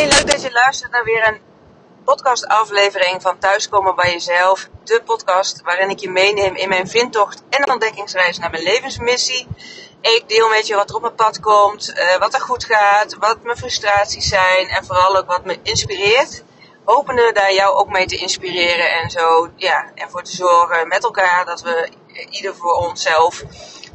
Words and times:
Leuk 0.00 0.30
dat 0.30 0.42
je 0.42 0.52
luistert 0.52 0.92
naar 0.92 1.04
weer 1.04 1.28
een 1.28 1.40
podcastaflevering 2.04 3.22
van 3.22 3.38
Thuiskomen 3.38 3.94
bij 3.94 4.12
Jezelf. 4.12 4.68
De 4.84 5.02
podcast 5.04 5.62
waarin 5.62 5.90
ik 5.90 5.98
je 5.98 6.10
meeneem 6.10 6.56
in 6.56 6.68
mijn 6.68 6.88
vindtocht 6.88 7.42
en 7.50 7.70
ontdekkingsreis 7.70 8.38
naar 8.38 8.50
mijn 8.50 8.62
levensmissie. 8.62 9.46
Ik 10.00 10.24
deel 10.26 10.48
met 10.48 10.66
je 10.66 10.74
wat 10.74 10.90
er 10.90 10.96
op 10.96 11.02
mijn 11.02 11.14
pad 11.14 11.40
komt, 11.40 11.92
uh, 11.96 12.16
wat 12.16 12.34
er 12.34 12.40
goed 12.40 12.64
gaat, 12.64 13.16
wat 13.18 13.42
mijn 13.42 13.56
frustraties 13.56 14.28
zijn 14.28 14.68
en 14.68 14.84
vooral 14.84 15.16
ook 15.16 15.26
wat 15.26 15.44
me 15.44 15.58
inspireert. 15.62 16.42
Hopende 16.84 17.32
daar 17.32 17.52
jou 17.52 17.74
ook 17.74 17.88
mee 17.88 18.06
te 18.06 18.16
inspireren 18.16 18.92
en 18.92 19.10
zo 19.10 19.50
ja, 19.56 19.90
ervoor 19.94 20.22
te 20.22 20.36
zorgen 20.36 20.88
met 20.88 21.04
elkaar 21.04 21.44
dat 21.44 21.62
we 21.62 21.90
ieder 22.30 22.54
voor 22.54 22.72
onszelf 22.72 23.42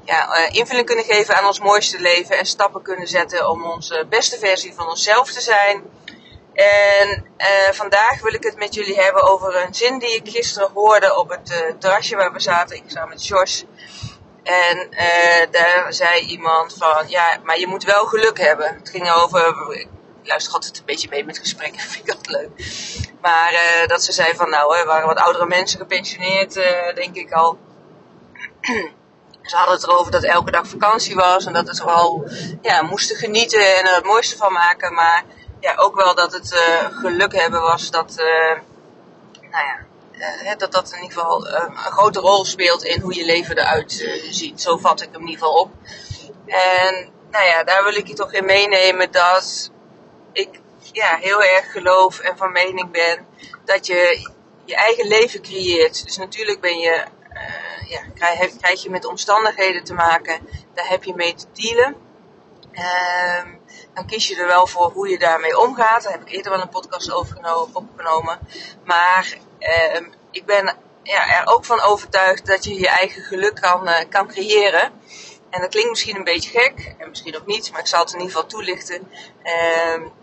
ja, 0.05 0.37
uh, 0.37 0.49
invulling 0.51 0.85
kunnen 0.85 1.05
geven 1.05 1.35
aan 1.35 1.45
ons 1.45 1.59
mooiste 1.59 1.99
leven 1.99 2.37
en 2.37 2.45
stappen 2.45 2.81
kunnen 2.81 3.07
zetten 3.07 3.49
om 3.49 3.63
onze 3.63 4.05
beste 4.09 4.37
versie 4.37 4.73
van 4.73 4.87
onszelf 4.87 5.31
te 5.31 5.41
zijn. 5.41 5.83
En 6.54 7.25
uh, 7.37 7.71
vandaag 7.71 8.21
wil 8.21 8.33
ik 8.33 8.43
het 8.43 8.55
met 8.55 8.73
jullie 8.73 9.01
hebben 9.01 9.23
over 9.23 9.55
een 9.55 9.73
zin 9.73 9.99
die 9.99 10.15
ik 10.15 10.29
gisteren 10.29 10.69
hoorde 10.73 11.18
op 11.18 11.29
het 11.29 11.51
uh, 11.51 11.77
terrasje 11.79 12.15
waar 12.15 12.33
we 12.33 12.39
zaten. 12.39 12.75
Ik 12.75 12.83
samen 12.87 13.10
met 13.10 13.27
Jos. 13.27 13.65
En 14.43 14.89
daar 15.51 15.93
zei 15.93 16.19
iemand 16.19 16.74
van, 16.77 17.10
ja, 17.10 17.37
maar 17.43 17.60
je 17.60 17.68
moet 17.68 17.83
wel 17.83 18.05
geluk 18.05 18.39
hebben. 18.39 18.75
Het 18.75 18.89
ging 18.89 19.11
over, 19.11 19.74
ik 19.74 19.87
luister 20.24 20.54
altijd 20.54 20.77
een 20.77 20.85
beetje 20.85 21.10
mee 21.10 21.25
met 21.25 21.37
gesprekken, 21.37 21.82
vind 21.89 22.07
ik 22.07 22.13
dat 22.13 22.29
leuk. 22.29 22.49
Maar 23.21 23.54
dat 23.87 24.04
ze 24.04 24.11
zei 24.11 24.35
van, 24.35 24.49
nou, 24.49 24.77
er 24.77 24.85
waren 24.85 25.07
wat 25.07 25.19
oudere 25.19 25.46
mensen 25.46 25.79
gepensioneerd, 25.79 26.54
denk 26.96 27.15
ik 27.15 27.32
al. 27.32 27.57
Ze 29.45 29.55
hadden 29.55 29.75
het 29.75 29.83
erover 29.83 30.11
dat 30.11 30.23
elke 30.23 30.51
dag 30.51 30.67
vakantie 30.67 31.15
was 31.15 31.45
en 31.45 31.54
dat 31.54 31.75
ze 31.75 31.81
vooral 31.81 32.30
ja, 32.61 32.81
moesten 32.81 33.16
genieten 33.16 33.77
en 33.77 33.85
er 33.85 33.95
het 33.95 34.05
mooiste 34.05 34.38
van 34.38 34.53
maken. 34.53 34.94
Maar 34.94 35.23
ja, 35.59 35.75
ook 35.75 35.95
wel 35.95 36.16
dat 36.16 36.33
het 36.33 36.52
uh, 36.52 36.99
geluk 36.99 37.33
hebben 37.33 37.61
was 37.61 37.91
dat, 37.91 38.16
uh, 38.19 38.59
nou 39.52 39.65
ja, 39.65 39.85
uh, 40.43 40.57
dat 40.57 40.71
dat 40.71 40.91
in 40.91 41.02
ieder 41.02 41.17
geval 41.17 41.47
een 41.47 41.75
grote 41.75 42.19
rol 42.19 42.45
speelt 42.45 42.83
in 42.83 43.02
hoe 43.02 43.15
je 43.15 43.25
leven 43.25 43.57
eruit 43.57 44.19
ziet. 44.29 44.61
Zo 44.61 44.77
vat 44.77 45.02
ik 45.02 45.09
hem 45.11 45.21
in 45.21 45.27
ieder 45.27 45.43
geval 45.45 45.59
op. 45.59 45.71
En 46.45 47.09
nou 47.31 47.45
ja, 47.45 47.63
daar 47.63 47.83
wil 47.83 47.95
ik 47.95 48.07
je 48.07 48.13
toch 48.13 48.33
in 48.33 48.45
meenemen 48.45 49.11
dat 49.11 49.71
ik 50.33 50.49
ja, 50.91 51.17
heel 51.21 51.43
erg 51.43 51.71
geloof 51.71 52.19
en 52.19 52.37
van 52.37 52.52
mening 52.52 52.91
ben 52.91 53.27
dat 53.65 53.85
je 53.85 54.30
je 54.65 54.75
eigen 54.75 55.07
leven 55.07 55.41
creëert. 55.41 56.05
Dus 56.05 56.17
natuurlijk 56.17 56.61
ben 56.61 56.77
je 56.77 57.03
ja, 57.88 58.02
krijg, 58.59 58.83
je 58.83 58.89
met 58.89 59.05
omstandigheden 59.05 59.83
te 59.83 59.94
maken, 59.94 60.47
daar 60.73 60.89
heb 60.89 61.03
je 61.03 61.16
mee 61.16 61.33
te 61.33 61.45
dealen. 61.53 61.95
Um, 62.72 63.59
dan 63.94 64.05
kies 64.05 64.27
je 64.27 64.36
er 64.36 64.47
wel 64.47 64.67
voor 64.67 64.92
hoe 64.92 65.09
je 65.09 65.19
daarmee 65.19 65.59
omgaat. 65.59 66.03
Daar 66.03 66.11
heb 66.11 66.22
ik 66.22 66.31
eerder 66.31 66.52
wel 66.52 66.61
een 66.61 66.69
podcast 66.69 67.11
over 67.11 67.67
opgenomen. 67.73 68.39
Maar 68.83 69.38
um, 69.95 70.14
ik 70.31 70.45
ben 70.45 70.77
ja, 71.03 71.39
er 71.39 71.47
ook 71.47 71.66
van 71.66 71.81
overtuigd 71.81 72.45
dat 72.45 72.64
je 72.64 72.80
je 72.80 72.88
eigen 72.88 73.23
geluk 73.23 73.55
kan, 73.55 73.88
uh, 73.88 73.99
kan 74.09 74.27
creëren. 74.27 74.92
En 75.49 75.61
dat 75.61 75.70
klinkt 75.70 75.89
misschien 75.89 76.16
een 76.16 76.23
beetje 76.23 76.59
gek, 76.59 76.95
en 76.97 77.09
misschien 77.09 77.36
ook 77.36 77.45
niet, 77.45 77.72
maar 77.72 77.80
ik 77.80 77.88
zal 77.88 77.99
het 77.99 78.14
in 78.14 78.20
ieder 78.20 78.33
geval 78.33 78.49
toelichten. 78.49 79.11
Um, 79.95 80.14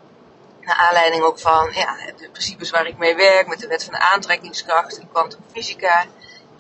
naar 0.61 0.77
aanleiding 0.77 1.23
ook 1.23 1.39
van 1.39 1.71
ja, 1.73 1.97
de 2.17 2.31
principes 2.31 2.71
waar 2.71 2.87
ik 2.87 2.99
mee 2.99 3.15
werk, 3.15 3.47
met 3.47 3.59
de 3.59 3.67
wet 3.67 3.85
van 3.85 3.93
de 3.93 3.99
aantrekkingskracht 3.99 4.99
en 4.99 5.09
kwantumfysica 5.13 6.05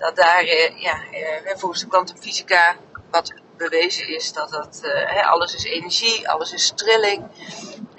dat 0.02 0.16
daar, 0.16 0.44
uh, 0.44 0.80
ja, 0.80 1.02
uh, 1.12 1.56
volgens 1.56 1.80
de 1.80 1.88
kwantumfysica, 1.88 2.76
wat 3.10 3.32
bewezen 3.56 4.08
is, 4.08 4.32
dat 4.32 4.50
dat, 4.50 4.80
uh, 4.82 5.30
alles 5.30 5.54
is 5.54 5.64
energie, 5.64 6.28
alles 6.28 6.52
is 6.52 6.72
trilling. 6.74 7.24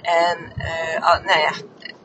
En, 0.01 0.53
nou 0.99 1.39
ja, 1.39 1.51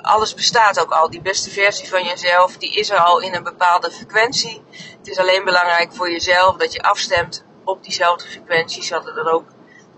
alles 0.01 0.35
bestaat 0.35 0.81
ook 0.81 0.93
al. 0.93 1.11
Die 1.11 1.21
beste 1.21 1.51
versie 1.51 1.89
van 1.89 2.05
jezelf, 2.05 2.57
die 2.57 2.75
is 2.75 2.91
er 2.91 2.99
al 2.99 3.21
in 3.21 3.35
een 3.35 3.43
bepaalde 3.43 3.91
frequentie. 3.91 4.63
Het 4.99 5.09
is 5.09 5.19
alleen 5.19 5.45
belangrijk 5.45 5.95
voor 5.95 6.11
jezelf 6.11 6.57
dat 6.57 6.73
je 6.73 6.83
afstemt 6.83 7.45
op 7.65 7.83
diezelfde 7.83 8.28
frequentie, 8.28 8.83
zodat 8.83 9.17
het 9.17 9.27
ook 9.27 9.47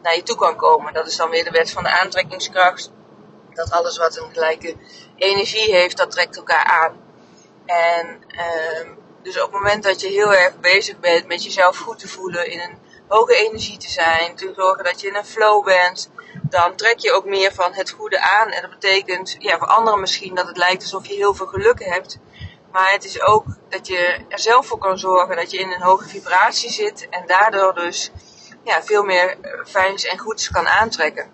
naar 0.03 0.17
je 0.17 0.23
toe 0.23 0.37
kan 0.37 0.57
komen. 0.57 0.93
Dat 0.93 1.07
is 1.07 1.17
dan 1.17 1.31
weer 1.31 1.45
de 1.45 1.51
wet 1.51 1.71
van 1.71 1.83
de 1.83 2.01
aantrekkingskracht. 2.01 2.91
Dat 3.55 3.71
alles 3.71 3.99
wat 3.99 4.17
een 4.17 4.33
gelijke 4.33 4.77
energie 5.17 5.75
heeft, 5.75 5.97
dat 5.97 6.11
trekt 6.11 6.37
elkaar 6.37 6.65
aan. 6.65 6.97
En 7.67 8.25
uh, 8.29 8.99
dus 9.23 9.37
op 9.37 9.53
het 9.53 9.61
moment 9.61 9.83
dat 9.83 10.01
je 10.01 10.09
heel 10.09 10.35
erg 10.35 10.61
bezig 10.61 10.99
bent 10.99 11.27
met 11.27 11.45
jezelf 11.45 11.77
goed 11.77 11.99
te 11.99 12.09
voelen, 12.09 12.51
in 12.51 12.61
een 12.61 12.79
hoge 13.09 13.35
energie 13.35 13.79
te 13.79 13.91
zijn, 13.91 14.37
te 14.37 14.53
zorgen 14.57 14.85
dat 14.85 15.01
je 15.01 15.07
in 15.07 15.15
een 15.15 15.25
flow 15.25 15.65
bent, 15.65 16.11
dan 16.43 16.77
trek 16.77 16.99
je 16.99 17.13
ook 17.13 17.25
meer 17.25 17.55
van 17.55 17.73
het 17.73 17.91
goede 17.91 18.21
aan. 18.21 18.49
En 18.49 18.61
dat 18.61 18.71
betekent, 18.71 19.37
ja, 19.39 19.59
voor 19.59 19.67
anderen 19.67 20.01
misschien 20.01 20.35
dat 20.35 20.47
het 20.47 20.57
lijkt 20.57 20.83
alsof 20.83 21.07
je 21.07 21.15
heel 21.15 21.35
veel 21.35 21.47
geluk 21.47 21.85
hebt. 21.85 22.19
Maar 22.73 22.93
het 22.93 23.05
is 23.05 23.23
ook 23.23 23.45
dat 23.69 23.87
je 23.87 24.25
er 24.29 24.39
zelf 24.39 24.67
voor 24.67 24.79
kan 24.79 24.99
zorgen 24.99 25.37
dat 25.37 25.51
je 25.51 25.59
in 25.59 25.73
een 25.73 25.83
hoge 25.83 26.09
vibratie 26.09 26.71
zit 26.71 27.09
en 27.09 27.27
daardoor 27.27 27.75
dus 27.75 28.11
ja, 28.65 28.83
veel 28.83 29.03
meer 29.03 29.37
fijns 29.67 30.05
en 30.05 30.19
goeds 30.19 30.51
kan 30.51 30.69
aantrekken. 30.69 31.31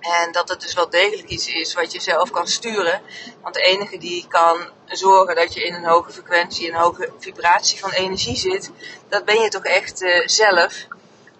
En 0.00 0.32
dat 0.32 0.48
het 0.48 0.60
dus 0.60 0.74
wel 0.74 0.90
degelijk 0.90 1.28
iets 1.28 1.48
is 1.48 1.74
wat 1.74 1.92
je 1.92 2.00
zelf 2.00 2.30
kan 2.30 2.46
sturen. 2.46 3.02
Want 3.42 3.54
de 3.54 3.60
enige 3.60 3.98
die 3.98 4.26
kan 4.28 4.68
zorgen 4.96 5.34
dat 5.34 5.54
je 5.54 5.64
in 5.64 5.74
een 5.74 5.84
hoge 5.84 6.12
frequentie, 6.12 6.68
een 6.68 6.78
hoge 6.78 7.12
vibratie 7.18 7.78
van 7.78 7.90
energie 7.90 8.36
zit, 8.36 8.70
dat 9.08 9.24
ben 9.24 9.40
je 9.40 9.48
toch 9.48 9.64
echt 9.64 10.02
uh, 10.02 10.26
zelf. 10.26 10.86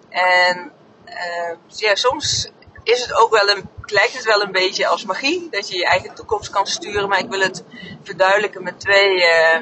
En 0.09 0.71
uh, 1.05 1.55
ja, 1.67 1.95
soms 1.95 2.51
is 2.83 3.01
het 3.01 3.13
ook 3.13 3.31
wel 3.31 3.49
een, 3.49 3.69
lijkt 3.85 4.13
het 4.13 4.23
wel 4.23 4.41
een 4.41 4.51
beetje 4.51 4.87
als 4.87 5.05
magie, 5.05 5.47
dat 5.51 5.69
je 5.69 5.77
je 5.77 5.85
eigen 5.85 6.15
toekomst 6.15 6.49
kan 6.49 6.67
sturen. 6.67 7.09
Maar 7.09 7.19
ik 7.19 7.29
wil 7.29 7.39
het 7.39 7.63
verduidelijken 8.03 8.63
met 8.63 8.79
twee 8.79 9.17
uh, 9.17 9.57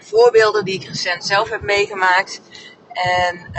voorbeelden 0.00 0.64
die 0.64 0.80
ik 0.80 0.88
recent 0.88 1.24
zelf 1.24 1.48
heb 1.48 1.62
meegemaakt. 1.62 2.40
En 2.92 3.50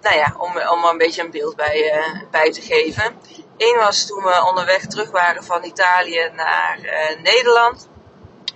nou 0.00 0.16
ja, 0.16 0.34
om, 0.38 0.58
om 0.58 0.84
een 0.84 0.98
beetje 0.98 1.22
een 1.22 1.30
beeld 1.30 1.56
bij, 1.56 2.02
bij 2.30 2.52
te 2.52 2.60
geven. 2.60 3.18
Eén 3.56 3.76
was 3.76 4.06
toen 4.06 4.22
we 4.22 4.46
onderweg 4.48 4.86
terug 4.86 5.10
waren 5.10 5.44
van 5.44 5.64
Italië 5.64 6.30
naar 6.34 6.78
Nederland. 7.22 7.88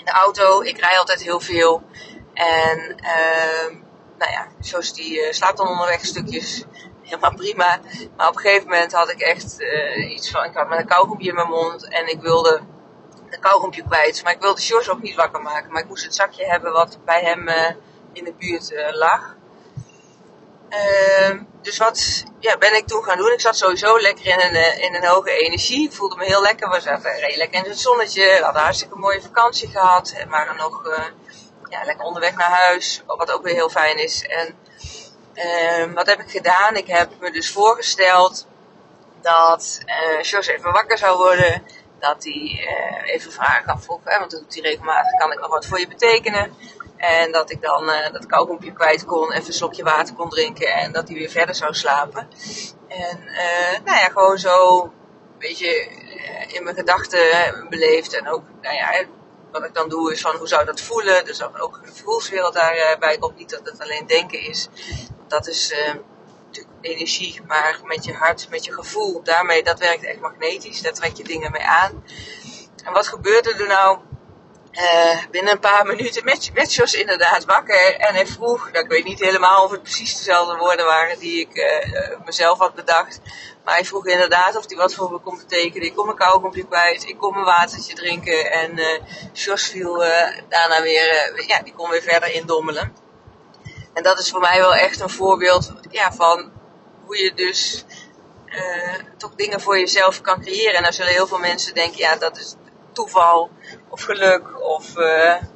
De 0.09 0.15
auto. 0.15 0.63
Ik 0.63 0.79
rij 0.79 0.99
altijd 0.99 1.23
heel 1.23 1.41
veel. 1.41 1.83
En 2.35 2.79
uh, 3.01 3.77
nou 4.19 4.33
ja, 4.33 4.47
zoals 4.61 4.95
die 4.95 5.21
uh, 5.21 5.33
slaapt 5.33 5.57
dan 5.57 5.69
onderweg 5.69 6.05
stukjes. 6.05 6.65
Helemaal 7.03 7.35
prima. 7.35 7.81
Maar 8.17 8.29
op 8.29 8.37
een 8.37 8.41
gegeven 8.41 8.69
moment 8.69 8.93
had 8.93 9.11
ik 9.11 9.21
echt 9.21 9.61
uh, 9.61 10.11
iets 10.11 10.31
van... 10.31 10.45
Ik 10.45 10.55
had 10.55 10.69
met 10.69 10.79
een 10.79 10.87
kauwgompje 10.87 11.29
in 11.29 11.35
mijn 11.35 11.49
mond. 11.49 11.89
En 11.89 12.11
ik 12.11 12.21
wilde 12.21 12.61
een 13.31 13.41
kauwgompje 13.41 13.83
kwijt. 13.83 14.23
Maar 14.23 14.33
ik 14.33 14.41
wilde 14.41 14.61
George 14.61 14.91
ook 14.91 15.03
niet 15.03 15.15
wakker 15.15 15.43
maken. 15.43 15.73
Maar 15.73 15.83
ik 15.83 15.89
moest 15.89 16.05
het 16.05 16.15
zakje 16.15 16.47
hebben 16.47 16.73
wat 16.73 16.99
bij 17.05 17.23
hem 17.23 17.49
in 18.13 18.25
de 18.25 18.35
buurt 18.39 18.73
lag. 18.93 19.37
Uh, 20.71 21.41
dus 21.63 21.79
wat 21.79 22.25
ja, 22.39 22.59
ben 22.59 22.77
ik 22.77 22.87
toen 22.87 23.05
gaan 23.05 23.17
doen? 23.17 23.33
Ik 23.33 23.41
zat 23.41 23.57
sowieso 23.57 24.01
lekker 24.01 24.27
in 24.27 24.41
een, 24.41 24.55
eh, 24.55 24.79
in 24.85 24.95
een 24.95 25.05
hoge 25.05 25.31
energie. 25.31 25.87
Ik 25.87 25.93
voelde 25.93 26.17
me 26.17 26.25
heel 26.25 26.43
lekker. 26.43 26.71
We 26.71 26.81
zaten 26.81 27.19
redelijk 27.19 27.53
in 27.53 27.65
het 27.65 27.79
zonnetje. 27.79 28.23
We 28.23 28.45
hadden 28.45 28.63
hartstikke 28.63 28.99
mooie 28.99 29.23
vakantie 29.23 29.69
gehad. 29.69 30.15
En 30.17 30.29
waren 30.29 30.57
nog 30.57 30.87
uh, 30.87 31.05
ja, 31.69 31.85
lekker 31.85 32.05
onderweg 32.05 32.37
naar 32.37 32.51
huis. 32.51 33.03
Wat 33.07 33.33
ook 33.33 33.43
weer 33.43 33.55
heel 33.55 33.69
fijn 33.69 33.99
is. 33.99 34.27
En 34.27 34.59
uh, 35.35 35.95
wat 35.95 36.07
heb 36.07 36.21
ik 36.21 36.31
gedaan? 36.31 36.77
Ik 36.77 36.87
heb 36.87 37.11
me 37.21 37.31
dus 37.31 37.53
voorgesteld 37.53 38.47
dat 39.23 39.81
uh, 39.87 40.23
Jos 40.23 40.47
even 40.47 40.73
wakker 40.73 40.99
zou 40.99 41.17
worden. 41.17 41.63
Dat 41.99 42.25
hij 42.25 42.69
even 43.05 43.33
vragen 43.33 43.65
kan 43.65 43.83
vroegen. 43.83 44.19
Want 44.19 44.31
dat 44.31 44.41
doet 44.41 44.55
hij 44.55 44.63
regelmatig. 44.63 45.19
Kan 45.19 45.33
ik 45.33 45.41
nog 45.41 45.51
wat 45.51 45.67
voor 45.67 45.81
je 45.81 45.89
betekenen? 45.89 46.57
En 46.99 47.33
dat 47.33 47.51
ik 47.51 47.63
dan 47.63 47.89
uh, 47.89 48.13
dat 48.13 48.27
kauwgompje 48.27 48.73
kwijt 48.73 49.05
kon, 49.05 49.33
even 49.33 49.47
een 49.47 49.53
slokje 49.53 49.83
water 49.83 50.15
kon 50.15 50.29
drinken 50.29 50.73
en 50.73 50.93
dat 50.93 51.09
hij 51.09 51.17
weer 51.17 51.31
verder 51.31 51.55
zou 51.55 51.75
slapen. 51.75 52.29
En 52.89 53.19
uh, 53.23 53.85
nou 53.85 53.99
ja, 53.99 54.09
gewoon 54.09 54.39
zo 54.39 54.83
een 54.83 55.39
beetje 55.39 55.89
uh, 55.89 56.55
in 56.55 56.63
mijn 56.63 56.77
gedachten 56.77 57.67
beleefd. 57.69 58.15
En 58.15 58.29
ook, 58.29 58.43
nou 58.63 58.75
ja, 58.75 59.05
wat 59.51 59.65
ik 59.65 59.75
dan 59.75 59.89
doe 59.89 60.13
is 60.13 60.21
van 60.21 60.37
hoe 60.37 60.49
zou 60.49 60.65
dat 60.65 60.81
voelen. 60.81 61.25
Dus 61.25 61.43
ook 61.43 61.81
een 61.83 61.89
gevoelswereld 61.89 62.55
daarbij 62.55 63.19
komt. 63.19 63.37
Niet 63.37 63.51
dat 63.51 63.61
het 63.65 63.81
alleen 63.81 64.07
denken 64.07 64.41
is. 64.41 64.69
Dat 65.29 65.47
is 65.47 65.75
natuurlijk 66.47 66.75
energie, 66.81 67.41
maar 67.47 67.81
met 67.85 68.05
je 68.05 68.13
hart, 68.13 68.51
met 68.51 68.65
je 68.65 68.73
gevoel. 68.73 69.23
Daarmee, 69.23 69.63
dat 69.63 69.79
werkt 69.79 70.05
echt 70.05 70.21
magnetisch. 70.21 70.83
Daar 70.83 70.93
trek 70.93 71.17
je 71.17 71.25
dingen 71.25 71.51
mee 71.51 71.65
aan. 71.65 72.05
En 72.85 72.93
wat 72.93 73.07
gebeurde 73.07 73.55
er 73.55 73.67
nou? 73.67 73.99
Uh, 74.79 75.19
binnen 75.31 75.53
een 75.53 75.59
paar 75.59 75.87
minuten 75.87 76.25
met, 76.25 76.75
Jos 76.75 76.95
inderdaad 76.95 77.45
wakker. 77.45 77.97
En 77.97 78.15
hij 78.15 78.27
vroeg, 78.27 78.73
nou, 78.73 78.85
ik 78.85 78.91
weet 78.91 79.05
niet 79.05 79.21
helemaal 79.21 79.65
of 79.65 79.71
het 79.71 79.83
precies 79.83 80.17
dezelfde 80.17 80.57
woorden 80.57 80.87
waren 80.87 81.19
die 81.19 81.41
ik 81.41 81.57
uh, 81.57 82.19
mezelf 82.25 82.59
had 82.59 82.75
bedacht. 82.75 83.21
Maar 83.65 83.75
hij 83.75 83.85
vroeg 83.85 84.07
inderdaad 84.07 84.57
of 84.57 84.69
hij 84.69 84.77
wat 84.77 84.95
voor 84.95 85.11
me 85.13 85.19
kon 85.19 85.37
betekenen. 85.37 85.87
Ik 85.87 85.95
kon 85.95 86.05
mijn 86.05 86.17
kauwgompje 86.17 86.67
kwijt, 86.67 87.09
ik 87.09 87.19
kon 87.19 87.33
mijn 87.33 87.45
watertje 87.45 87.95
drinken. 87.95 88.53
En 88.53 88.81
Jos 89.33 89.63
viel 89.63 89.97
daarna 90.49 90.83
weer, 90.83 91.45
ja, 91.47 91.63
die 91.63 91.75
kon 91.75 91.91
weer 91.91 92.03
verder 92.03 92.33
indommelen. 92.33 92.97
En 93.95 94.03
dat 94.03 94.19
is 94.19 94.31
voor 94.31 94.41
mij 94.41 94.59
wel 94.61 94.75
echt 94.75 95.01
een 95.01 95.11
voorbeeld 95.11 95.73
ja, 95.91 96.13
van 96.13 96.53
hoe 97.05 97.19
je 97.19 97.35
dus 97.35 97.85
toch 99.17 99.35
dingen 99.35 99.61
voor 99.61 99.79
jezelf 99.79 100.21
kan 100.21 100.41
creëren. 100.43 100.75
En 100.75 100.83
dan 100.83 100.93
zullen 100.93 101.13
heel 101.13 101.27
veel 101.27 101.39
mensen 101.39 101.75
denken, 101.75 101.99
ja, 101.99 102.17
dat 102.17 102.39
is 102.39 102.55
toeval 102.99 103.51
of 103.89 104.03
geluk. 104.03 104.61
Of, 104.61 104.95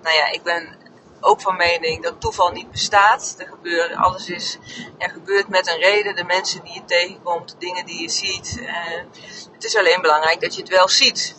nou 0.04 0.16
ja, 0.20 0.26
ik 0.32 0.42
ben 0.42 0.80
ook 1.24 1.40
van 1.40 1.56
mening 1.56 2.02
dat 2.02 2.20
toeval 2.20 2.50
niet 2.50 2.70
bestaat. 2.70 3.34
Er 3.38 3.46
gebeurt, 3.46 3.96
alles 3.96 4.28
is, 4.28 4.58
ja, 4.98 5.08
gebeurt 5.08 5.48
met 5.48 5.68
een 5.68 5.78
reden. 5.78 6.16
De 6.16 6.24
mensen 6.24 6.64
die 6.64 6.74
je 6.74 6.84
tegenkomt, 6.84 7.50
de 7.50 7.58
dingen 7.58 7.86
die 7.86 8.02
je 8.02 8.08
ziet. 8.08 8.56
Uh, 8.58 8.74
het 9.52 9.64
is 9.64 9.76
alleen 9.76 10.00
belangrijk 10.00 10.40
dat 10.40 10.54
je 10.54 10.60
het 10.60 10.70
wel 10.70 10.88
ziet. 10.88 11.34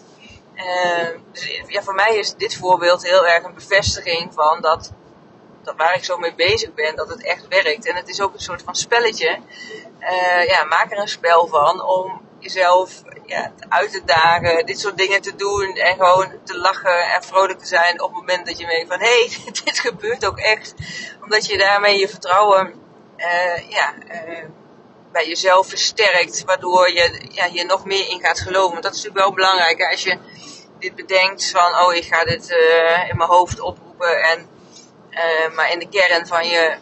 Uh, 0.55 1.07
dus 1.31 1.49
ja, 1.67 1.81
voor 1.81 1.93
mij 1.93 2.15
is 2.17 2.35
dit 2.35 2.55
voorbeeld 2.57 3.03
heel 3.03 3.27
erg 3.27 3.43
een 3.43 3.53
bevestiging 3.53 4.33
van 4.33 4.61
dat, 4.61 4.91
dat 5.63 5.75
waar 5.77 5.95
ik 5.95 6.03
zo 6.03 6.17
mee 6.17 6.35
bezig 6.35 6.73
ben, 6.73 6.95
dat 6.95 7.09
het 7.09 7.23
echt 7.23 7.47
werkt. 7.47 7.85
En 7.85 7.95
het 7.95 8.09
is 8.09 8.21
ook 8.21 8.33
een 8.33 8.39
soort 8.39 8.61
van 8.61 8.75
spelletje. 8.75 9.39
Ja, 10.47 10.63
maak 10.63 10.91
er 10.91 10.97
een 10.99 11.07
spel 11.07 11.47
van 11.47 11.81
om 11.81 12.21
jezelf 12.43 13.01
ja, 13.25 13.51
uit 13.69 13.91
te 13.91 14.01
dagen, 14.05 14.65
dit 14.65 14.79
soort 14.79 14.97
dingen 14.97 15.21
te 15.21 15.35
doen 15.35 15.75
en 15.75 15.95
gewoon 15.95 16.39
te 16.43 16.57
lachen 16.57 17.13
en 17.13 17.23
vrolijk 17.23 17.59
te 17.59 17.65
zijn 17.65 18.01
op 18.01 18.09
het 18.09 18.19
moment 18.19 18.45
dat 18.45 18.57
je 18.57 18.65
merkt 18.65 18.87
van 18.87 18.99
hé, 18.99 19.25
hey, 19.25 19.51
dit 19.63 19.79
gebeurt 19.79 20.25
ook 20.25 20.39
echt. 20.39 20.73
Omdat 21.21 21.45
je 21.45 21.57
daarmee 21.57 21.99
je 21.99 22.09
vertrouwen 22.09 22.73
uh, 23.17 23.69
ja, 23.69 23.93
uh, 24.11 24.45
bij 25.11 25.27
jezelf 25.27 25.67
versterkt, 25.67 26.43
waardoor 26.45 26.91
je 26.91 27.27
ja, 27.29 27.45
je 27.45 27.65
nog 27.65 27.85
meer 27.85 28.09
in 28.09 28.19
gaat 28.19 28.39
geloven. 28.39 28.71
Want 28.71 28.83
dat 28.83 28.93
is 28.93 29.03
natuurlijk 29.03 29.25
wel 29.25 29.35
belangrijk. 29.35 29.91
Als 29.91 30.03
je 30.03 30.17
dit 30.79 30.95
bedenkt 30.95 31.49
van 31.49 31.75
oh, 31.75 31.93
ik 31.93 32.05
ga 32.05 32.23
dit 32.23 32.49
uh, 32.49 33.09
in 33.09 33.17
mijn 33.17 33.29
hoofd 33.29 33.59
oproepen 33.59 34.23
en 34.23 34.51
maar 35.53 35.71
in 35.71 35.79
de 35.79 35.89
kern 35.89 36.27
van 36.27 36.47
je 36.47 36.77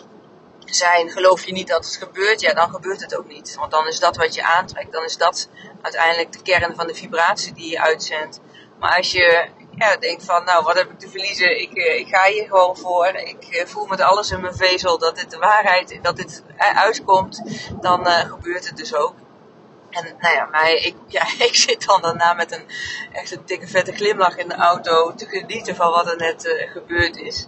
zijn, 0.66 1.10
geloof 1.10 1.46
je 1.46 1.52
niet 1.52 1.68
dat 1.68 1.86
het 1.86 1.96
gebeurt, 1.96 2.42
ja, 2.42 2.54
dan 2.54 2.69
gebeurt 2.69 3.02
het 3.02 3.18
ook 3.18 3.28
niet. 3.28 3.56
Want 3.56 3.72
dan 3.72 3.88
is 3.88 4.00
dat 4.00 4.18
wat 4.18 4.34
je 4.34 4.44
aantrekt. 4.44 4.92
Dan 4.92 5.04
is 5.04 5.18
dat 5.18 5.50
uiteindelijk 5.81 6.31
de 6.31 6.42
kern 6.42 6.75
van 6.75 6.88
de 6.88 6.96
vibratie 6.96 7.54
die 7.54 7.69
je 7.69 7.81
uitzendt. 7.81 8.40
Maar 8.80 8.98
als 8.98 9.12
je 9.12 9.48
ja, 9.75 9.98
denkt 9.98 10.25
van, 10.25 10.44
nou, 10.44 10.63
wat 10.63 10.75
heb 10.75 10.92
ik 10.92 11.00
te 11.00 11.10
verliezen? 11.10 11.62
Ik, 11.62 11.74
eh, 11.74 12.00
ik 12.00 12.08
ga 12.08 12.25
hier 12.25 12.46
gewoon 12.46 12.78
voor. 12.78 13.08
Ik 13.08 13.44
eh, 13.44 13.66
voel 13.66 13.86
met 13.86 14.02
alles 14.02 14.31
in 14.31 14.42
mijn 14.42 14.56
vezel 14.56 14.98
dat 14.98 15.16
dit 15.16 15.31
de 15.31 15.38
waarheid, 15.38 16.00
dat 16.02 16.16
dit 16.16 16.44
uitkomt. 16.58 17.42
Dan 17.81 18.06
gebeurt 18.06 18.68
het 18.68 18.78
dus 18.78 18.96
ook. 18.96 19.13
En 19.90 20.16
nou 20.19 20.36
ja, 20.36 20.46
maar 20.46 20.72
ik, 20.72 20.96
ja, 21.18 21.25
ik 21.38 21.56
zit 21.56 21.86
dan 21.86 22.02
daarna 22.02 22.34
met 22.34 22.52
een 22.52 22.66
echt 23.12 23.31
een 23.31 23.42
dikke 23.46 23.68
vette 23.68 23.94
glimlach 23.94 24.38
in 24.38 24.48
de 24.48 24.56
auto 24.56 25.13
te 25.16 25.25
genieten 25.25 25.75
van 25.75 25.92
wat 25.92 26.12
er 26.12 26.18
net 26.18 26.68
gebeurd 26.74 27.18
is. 27.18 27.48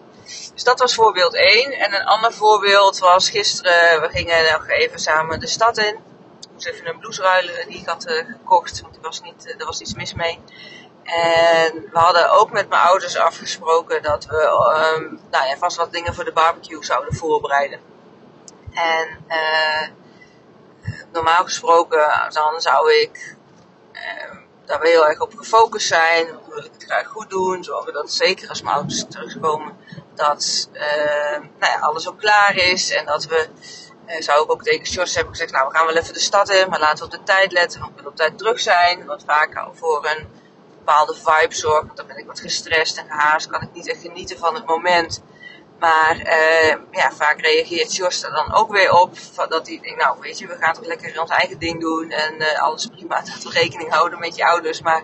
Dus 0.54 0.64
dat 0.64 0.80
was 0.80 0.96
voorbeeld 0.96 1.36
1. 1.36 1.72
En 1.72 1.94
een 1.94 2.06
ander 2.06 2.34
voorbeeld 2.34 3.00
was 3.00 3.30
gisteren, 3.30 4.02
we 4.02 4.10
gingen 4.10 4.52
nog 4.52 4.68
even 4.68 5.00
samen 5.00 5.40
de 5.40 5.48
stad 5.48 5.78
in. 5.78 5.96
Ik 6.42 6.50
moest 6.52 6.66
even 6.66 6.88
een 6.88 7.00
blouse 7.00 7.22
ruilen 7.22 7.68
die 7.68 7.80
ik 7.80 7.86
had 7.86 8.08
uh, 8.08 8.26
gekocht, 8.26 8.82
want 8.82 8.98
was, 9.02 9.22
niet, 9.22 9.46
uh, 9.46 9.60
er 9.60 9.66
was 9.66 9.82
iets 9.82 9.94
mis 9.94 10.14
mee. 10.14 10.40
En 11.04 11.90
we 11.92 12.00
hadden 12.00 12.32
ook 12.32 12.52
met 12.52 12.70
mijn 12.70 12.82
ouders 12.82 13.18
afgesproken 13.18 14.04
dat 14.04 14.26
we 14.26 14.42
um, 14.96 15.20
nou 15.32 15.48
ja, 15.48 15.58
vast 15.58 15.78
wat 15.78 15.92
dingen 15.92 16.14
voor 16.14 16.24
de 16.24 16.32
barbecue 16.32 16.84
zouden 16.84 17.16
voorbereiden. 17.16 17.80
En 18.74 19.08
uh, 19.28 19.88
normaal 21.12 21.44
gesproken 21.44 22.30
dan 22.30 22.62
zou 22.62 22.94
ik 22.94 23.36
uh, 23.94 24.38
daar 24.66 24.82
heel 24.82 25.08
erg 25.08 25.20
op 25.20 25.34
gefocust 25.36 25.88
zijn. 25.88 26.26
Wil 26.50 26.66
ik 26.66 26.72
het 26.74 26.84
graag 26.84 27.08
goed 27.08 27.30
doen, 27.30 27.64
zorgen 27.64 27.94
dat 27.94 28.12
zeker 28.12 28.50
als 28.50 28.62
mijn 28.62 28.76
ouders 28.76 29.06
terugkomen 29.10 29.78
dat 30.16 30.70
uh, 30.74 30.82
nou 31.60 31.72
ja, 31.72 31.80
alles 31.80 32.08
ook 32.08 32.20
klaar 32.20 32.56
is. 32.56 32.92
En 32.92 33.06
dat 33.06 33.26
we, 33.26 33.48
uh, 34.08 34.22
zou 34.22 34.44
ik 34.44 34.52
ook 34.52 34.64
tegen 34.64 34.86
Sjors 34.86 35.16
hebben 35.16 35.34
gezegd, 35.34 35.52
nou 35.52 35.68
we 35.68 35.78
gaan 35.78 35.86
wel 35.86 35.96
even 35.96 36.14
de 36.14 36.20
stad 36.20 36.50
in, 36.50 36.70
maar 36.70 36.80
laten 36.80 36.98
we 36.98 37.04
op 37.04 37.12
de 37.12 37.24
tijd 37.24 37.52
letten, 37.52 37.82
we 37.82 38.02
we 38.04 38.10
op 38.10 38.16
tijd 38.16 38.38
terug 38.38 38.60
zijn. 38.60 39.06
Want 39.06 39.24
vaak 39.26 39.58
al 39.58 39.74
voor 39.74 40.06
een 40.06 40.28
bepaalde 40.78 41.14
vibe 41.14 41.56
zorgen, 41.56 41.86
want 41.86 41.98
dan 41.98 42.08
ben 42.08 42.18
ik 42.18 42.26
wat 42.26 42.40
gestrest 42.40 42.98
en 42.98 43.08
gehaast, 43.08 43.48
kan 43.48 43.62
ik 43.62 43.74
niet 43.74 43.90
echt 43.90 44.02
genieten 44.02 44.38
van 44.38 44.56
het 44.56 44.66
moment. 44.66 45.24
Maar 45.80 46.18
uh, 46.18 46.76
ja, 46.92 47.12
vaak 47.12 47.42
reageert 47.42 47.96
Jos 47.96 48.24
er 48.24 48.32
dan 48.32 48.54
ook 48.54 48.72
weer 48.72 48.92
op. 48.92 49.18
Dat 49.50 49.68
hij 49.68 49.80
denkt, 49.82 50.02
nou 50.02 50.18
weet 50.20 50.38
je, 50.38 50.48
we 50.48 50.58
gaan 50.60 50.74
toch 50.74 50.86
lekker 50.86 51.22
ons 51.22 51.30
eigen 51.30 51.60
ding 51.60 51.82
doen. 51.82 52.10
En 52.10 52.58
alles 52.60 52.88
prima, 52.88 53.22
dat 53.34 53.44
we 53.44 53.50
rekening 53.50 53.94
houden 53.94 54.20
met 54.20 54.36
je 54.36 54.46
ouders. 54.46 54.82
Maar 54.82 55.04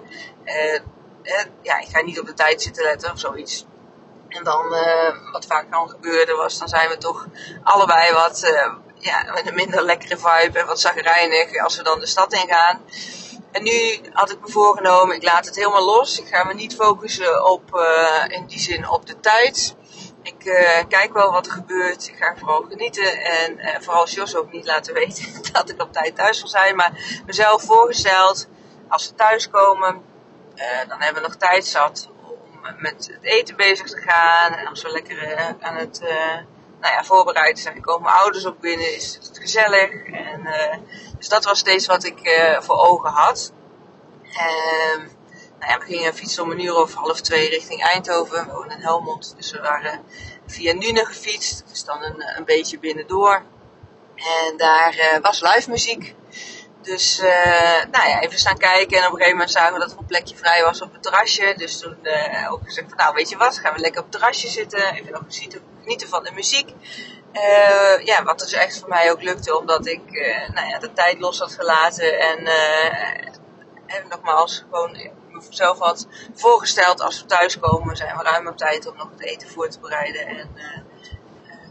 ja, 1.61 1.79
ik 1.79 1.87
ga 1.87 2.01
niet 2.01 2.19
op 2.19 2.25
de 2.25 2.33
tijd 2.33 2.61
zitten 2.61 2.83
letten 2.83 3.11
of 3.11 3.19
zoiets. 3.19 3.65
En 4.29 4.43
dan, 4.43 4.73
uh, 4.73 5.31
wat 5.31 5.45
vaak 5.45 5.71
dan 5.71 5.89
gebeurde 5.89 6.33
was, 6.33 6.57
dan 6.57 6.67
zijn 6.67 6.89
we 6.89 6.97
toch 6.97 7.25
allebei 7.63 8.13
wat, 8.13 8.43
uh, 8.43 8.73
ja, 8.95 9.31
met 9.33 9.47
een 9.47 9.55
minder 9.55 9.81
lekkere 9.83 10.17
vibe 10.17 10.59
en 10.59 10.65
wat 10.65 10.79
zagrijnig 10.79 11.57
als 11.57 11.77
we 11.77 11.83
dan 11.83 11.99
de 11.99 12.05
stad 12.05 12.33
ingaan. 12.33 12.81
En 13.51 13.63
nu 13.63 13.99
had 14.13 14.31
ik 14.31 14.39
me 14.41 14.47
voorgenomen, 14.51 15.15
ik 15.15 15.23
laat 15.23 15.45
het 15.45 15.55
helemaal 15.55 15.85
los. 15.85 16.19
Ik 16.19 16.27
ga 16.27 16.43
me 16.43 16.53
niet 16.53 16.75
focussen 16.75 17.51
op, 17.51 17.75
uh, 17.75 18.23
in 18.27 18.45
die 18.45 18.59
zin 18.59 18.89
op 18.89 19.05
de 19.05 19.19
tijd. 19.19 19.75
Ik 20.23 20.39
kijk 20.87 21.13
wel 21.13 21.31
wat 21.31 21.45
er 21.45 21.51
gebeurt. 21.51 22.07
Ik 22.07 22.15
ga 22.15 22.35
vooral 22.37 22.65
genieten. 22.69 23.21
En 23.21 23.59
uh, 23.59 23.75
vooral 23.79 24.07
Jos 24.07 24.35
ook 24.35 24.51
niet 24.51 24.65
laten 24.65 24.93
weten 25.03 25.51
dat 25.51 25.69
ik 25.69 25.81
op 25.81 25.93
tijd 25.93 26.15
thuis 26.15 26.39
zal 26.39 26.47
zijn. 26.47 26.75
Maar 26.75 27.21
mezelf 27.25 27.63
voorgesteld, 27.63 28.47
als 28.87 29.07
we 29.07 29.15
thuiskomen, 29.15 30.01
dan 30.87 31.01
hebben 31.01 31.21
we 31.21 31.27
nog 31.27 31.37
tijd 31.37 31.65
zat 31.65 32.09
met 32.77 33.09
het 33.13 33.23
eten 33.23 33.55
bezig 33.55 33.89
te 33.89 34.01
gaan. 34.01 34.53
En 34.53 34.67
als 34.67 34.81
we 34.81 34.89
lekker 34.91 35.31
uh, 35.31 35.49
aan 35.59 35.75
het 35.75 35.99
uh, 36.03 36.35
nou 36.81 36.93
ja, 36.93 37.03
voorbereiden 37.03 37.61
zijn, 37.61 37.81
komen 37.81 38.01
mijn 38.01 38.15
ouders 38.15 38.45
ook 38.45 38.59
binnen, 38.59 38.95
is 38.95 39.15
het 39.15 39.39
gezellig. 39.39 39.91
En, 40.05 40.39
uh, 40.39 40.75
dus 41.17 41.29
dat 41.29 41.43
was 41.43 41.59
steeds 41.59 41.85
wat 41.85 42.03
ik 42.03 42.55
voor 42.59 42.75
ogen 42.75 43.09
had. 43.09 43.53
En, 44.23 45.09
nou 45.59 45.71
ja, 45.71 45.77
we 45.77 45.85
gingen 45.85 46.13
fietsen 46.13 46.43
om 46.43 46.51
een 46.51 46.63
uur 46.63 46.75
of 46.75 46.93
half 46.93 47.21
twee 47.21 47.49
richting 47.49 47.83
Eindhoven. 47.83 48.45
We 48.45 48.51
wonen 48.51 48.77
in 48.77 48.83
Helmond, 48.83 49.33
dus 49.37 49.51
we 49.51 49.61
waren 49.61 50.03
via 50.45 50.73
Nune 50.73 51.05
gefietst. 51.05 51.63
Dus 51.69 51.83
dan 51.83 52.03
een, 52.03 52.23
een 52.37 52.45
beetje 52.45 52.79
binnendoor. 52.79 53.43
En 54.15 54.57
daar 54.57 55.19
was 55.21 55.41
live 55.41 55.69
muziek. 55.69 56.15
Dus 56.81 57.19
uh, 57.19 57.83
nou 57.91 58.09
ja, 58.09 58.19
even 58.19 58.39
staan 58.39 58.57
kijken. 58.57 58.97
En 58.97 59.05
op 59.05 59.11
een 59.11 59.17
gegeven 59.17 59.31
moment 59.31 59.51
zagen 59.51 59.73
we 59.73 59.79
dat 59.79 59.91
er 59.91 59.97
een 59.97 60.05
plekje 60.05 60.35
vrij 60.35 60.63
was 60.63 60.81
op 60.81 60.93
het 60.93 61.03
terrasje. 61.03 61.53
Dus 61.57 61.79
toen 61.79 61.97
uh, 62.03 62.51
ook 62.51 62.61
gezegd 62.63 62.87
van 62.87 62.97
nou 62.97 63.13
weet 63.13 63.29
je 63.29 63.37
wat, 63.37 63.57
gaan 63.57 63.73
we 63.73 63.79
lekker 63.79 64.01
op 64.01 64.11
het 64.11 64.19
terrasje 64.19 64.47
zitten. 64.47 64.93
Even 64.93 65.11
nog 65.11 65.21
genieten 65.81 66.07
van 66.07 66.23
de 66.23 66.31
muziek. 66.31 66.73
Uh, 67.33 68.05
ja, 68.05 68.23
wat 68.23 68.39
dus 68.39 68.53
echt 68.53 68.79
voor 68.79 68.89
mij 68.89 69.11
ook 69.11 69.21
lukte. 69.21 69.57
Omdat 69.57 69.87
ik 69.87 70.01
nou 70.53 70.67
ja, 70.67 70.79
de 70.79 70.93
tijd 70.93 71.19
los 71.19 71.39
had 71.39 71.53
gelaten. 71.53 72.19
En, 72.19 72.47
en 73.85 74.07
nogmaals 74.09 74.65
gewoon 74.69 75.11
mezelf 75.29 75.79
had 75.79 76.07
voorgesteld 76.33 77.01
als 77.01 77.21
we 77.21 77.27
thuiskomen. 77.27 77.97
Zijn 77.97 78.17
we 78.17 78.23
ruim 78.23 78.47
op 78.47 78.57
tijd 78.57 78.87
om 78.87 78.97
nog 78.97 79.09
het 79.11 79.23
eten 79.23 79.49
voor 79.49 79.69
te 79.69 79.79
bereiden. 79.79 80.27
En 80.27 80.49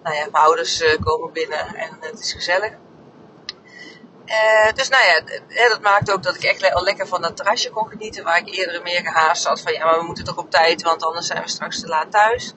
nou 0.02 0.16
ja, 0.16 0.21
mijn 0.30 0.44
ouders 0.44 0.85
komen 1.00 1.33
binnen 1.33 1.75
en 1.75 1.97
het 2.00 2.18
is 2.18 2.33
gezellig. 2.33 2.73
Uh, 4.28 4.73
dus 4.75 4.88
nou 4.88 5.04
ja, 5.04 5.68
dat 5.68 5.80
maakte 5.80 6.12
ook 6.12 6.23
dat 6.23 6.35
ik 6.35 6.42
echt 6.42 6.73
al 6.73 6.82
lekker 6.82 7.06
van 7.06 7.23
dat 7.23 7.37
terrasje 7.37 7.70
kon 7.70 7.88
genieten. 7.88 8.25
Waar 8.25 8.38
ik 8.38 8.54
eerder 8.54 8.82
meer 8.82 9.00
gehaast 9.00 9.44
had 9.44 9.61
van 9.61 9.73
ja, 9.73 9.85
maar 9.85 9.99
we 9.99 10.04
moeten 10.04 10.25
toch 10.25 10.37
op 10.37 10.50
tijd, 10.50 10.82
want 10.82 11.04
anders 11.04 11.26
zijn 11.26 11.42
we 11.42 11.49
straks 11.49 11.80
te 11.80 11.87
laat 11.87 12.11
thuis. 12.11 12.52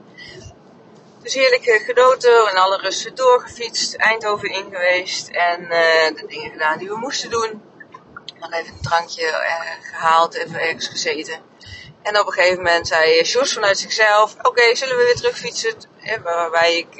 Dus 1.21 1.33
heerlijk 1.33 1.65
uh, 1.65 1.85
genoten 1.85 2.49
en 2.49 2.55
alle 2.55 2.77
rust 2.77 3.17
doorgefietst, 3.17 3.93
Eindhoven 3.93 4.49
in 4.49 4.65
geweest 4.71 5.27
en 5.27 5.61
uh, 5.61 5.69
de 6.15 6.23
dingen 6.27 6.51
gedaan 6.51 6.77
die 6.77 6.87
we 6.87 6.97
moesten 6.97 7.29
doen. 7.29 7.61
Dan 8.39 8.53
even 8.53 8.73
een 8.73 8.81
drankje 8.81 9.33
gehaald, 9.81 10.33
even 10.33 10.59
ergens 10.59 10.87
gezeten. 10.87 11.41
En 12.01 12.19
op 12.19 12.27
een 12.27 12.33
gegeven 12.33 12.63
moment 12.63 12.87
zei 12.87 13.21
Jos 13.21 13.53
vanuit 13.53 13.77
zichzelf, 13.77 14.35
oké, 14.41 14.75
zullen 14.75 14.97
we 14.97 15.03
weer 15.03 15.15
terugfietsen? 15.15 15.73
Waarbij 16.23 16.77
ik 16.77 16.95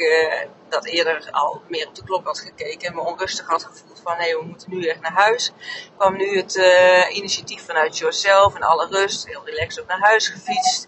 dat 0.70 0.86
eerder 0.86 1.28
al 1.32 1.62
meer 1.68 1.88
op 1.88 1.96
de 1.96 2.04
klok 2.04 2.26
had 2.26 2.40
gekeken 2.40 2.88
en 2.88 2.96
me 2.96 3.02
onrustig 3.02 3.48
had 3.48 3.64
gevoeld 3.64 4.00
van 4.04 4.16
hé, 4.18 4.38
we 4.38 4.46
moeten 4.46 4.70
nu 4.72 4.88
echt 4.88 5.02
naar 5.02 5.12
huis. 5.12 5.52
kwam 5.98 6.18
nu 6.18 6.38
het 6.38 6.56
uh, 6.56 7.16
initiatief 7.16 7.66
vanuit 7.66 8.06
zelf 8.10 8.56
en 8.56 8.62
alle 8.62 8.88
rust, 8.88 9.28
heel 9.28 9.42
relaxed 9.46 9.82
ook 9.82 9.90
naar 9.90 10.00
huis 10.00 10.28
gefietst. 10.28 10.88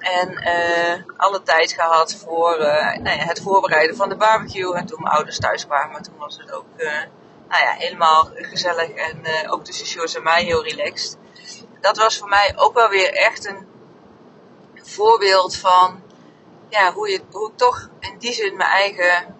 En 0.00 0.32
uh, 0.32 1.02
alle 1.16 1.42
tijd 1.42 1.72
gehad 1.72 2.14
voor 2.14 2.58
nou 2.58 3.18
ja, 3.18 3.24
het 3.24 3.40
voorbereiden 3.42 3.96
van 3.96 4.08
de 4.08 4.16
barbecue. 4.16 4.74
En 4.74 4.86
toen 4.86 5.02
mijn 5.02 5.14
ouders 5.14 5.38
thuis 5.38 5.66
kwamen, 5.66 6.02
toen 6.02 6.16
was 6.18 6.38
het 6.38 6.52
ook 6.52 6.64
nou 7.48 7.62
ja, 7.62 7.70
helemaal 7.78 8.30
gezellig. 8.32 8.90
En 8.90 9.50
ook 9.50 9.64
tussen 9.64 9.86
Jos 9.86 10.16
en 10.16 10.22
mij 10.22 10.44
heel 10.44 10.64
relaxed. 10.64 11.16
Dat 11.86 11.96
was 11.96 12.18
voor 12.18 12.28
mij 12.28 12.52
ook 12.56 12.74
wel 12.74 12.88
weer 12.88 13.12
echt 13.12 13.46
een 13.46 13.66
voorbeeld 14.74 15.56
van 15.56 16.02
ja, 16.68 16.92
hoe, 16.92 17.10
je, 17.10 17.20
hoe 17.30 17.50
ik 17.50 17.56
toch 17.56 17.88
in 18.00 18.18
die 18.18 18.32
zin 18.32 18.56
mijn 18.56 18.70
eigen, 18.70 19.36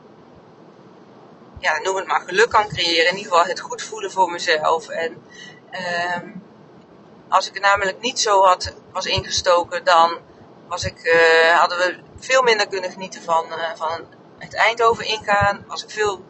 ja, 1.58 1.78
noem 1.78 1.96
het 1.96 2.06
maar, 2.06 2.20
geluk 2.20 2.50
kan 2.50 2.68
creëren. 2.68 3.10
In 3.10 3.16
ieder 3.16 3.32
geval 3.32 3.46
het 3.46 3.60
goed 3.60 3.82
voelen 3.82 4.10
voor 4.10 4.30
mezelf. 4.30 4.88
En 4.88 5.22
um, 6.16 6.42
als 7.28 7.48
ik 7.48 7.54
het 7.54 7.62
namelijk 7.62 8.00
niet 8.00 8.20
zo 8.20 8.42
had, 8.44 8.74
was 8.92 9.06
ingestoken, 9.06 9.84
dan 9.84 10.18
was 10.68 10.84
ik, 10.84 11.04
uh, 11.04 11.58
hadden 11.58 11.78
we 11.78 11.98
veel 12.18 12.42
minder 12.42 12.68
kunnen 12.68 12.90
genieten 12.90 13.22
van, 13.22 13.44
uh, 13.48 13.70
van 13.74 14.04
het 14.38 14.54
Eindhoven 14.54 15.04
ingaan. 15.04 15.64
Was 15.66 15.82
ik 15.84 15.90
veel 15.90 16.24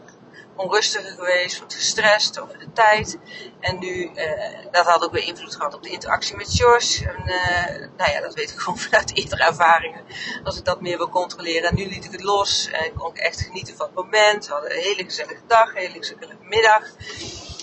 onrustiger 0.57 1.11
geweest, 1.11 1.59
wat 1.59 1.75
gestrest 1.75 2.41
over 2.41 2.59
de 2.59 2.73
tijd. 2.73 3.19
En 3.61 3.79
nu, 3.79 4.11
uh, 4.15 4.31
dat 4.71 4.87
had 4.87 5.05
ook 5.05 5.13
weer 5.13 5.25
invloed 5.25 5.57
gehad 5.57 5.75
op 5.75 5.83
de 5.83 5.89
interactie 5.89 6.37
met. 6.37 6.45
En, 6.57 7.23
uh, 7.27 7.89
nou 7.97 8.11
ja, 8.11 8.21
dat 8.21 8.35
weet 8.35 8.51
ik 8.51 8.59
gewoon 8.63 8.79
vanuit 8.79 9.17
eerdere 9.17 9.45
ervaringen. 9.45 10.05
Als 10.45 10.59
ik 10.59 10.65
dat 10.65 10.81
meer 10.81 10.97
wil 10.97 11.09
controleren. 11.09 11.71
En 11.71 11.77
nu 11.77 11.87
liet 11.87 12.05
ik 12.05 12.13
het 12.13 12.23
los 12.23 12.69
en 12.73 12.95
kon 12.95 13.11
ik 13.11 13.19
echt 13.19 13.41
genieten 13.41 13.77
van 13.77 13.87
het 13.87 13.95
moment. 13.95 14.47
We 14.47 14.53
hadden 14.53 14.71
een 14.71 14.83
hele 14.83 15.05
gezellige 15.05 15.43
dag, 15.47 15.69
een 15.69 15.81
hele 15.81 15.99
gezellige 15.99 16.37
middag. 16.41 16.83